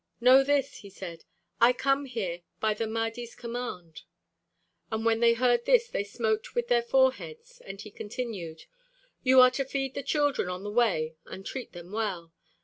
[0.19, 1.25] "Know this," he said.
[1.59, 4.01] "I come here by the Mahdi's command."
[4.89, 8.65] And when they heard this they smote with their foreheads and he continued:
[9.21, 12.33] "You are to feed the children on the way and treat them well.